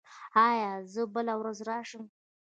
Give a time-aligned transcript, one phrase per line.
[0.47, 2.03] ایا زه بله ورځ راشم؟